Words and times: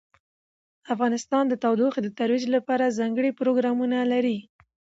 افغانستان 0.93 1.43
د 1.47 1.53
تودوخه 1.63 1.99
د 2.03 2.07
ترویج 2.19 2.43
لپاره 2.55 2.95
ځانګړي 2.99 3.31
پروګرامونه 3.39 3.97
لري. 4.11 4.37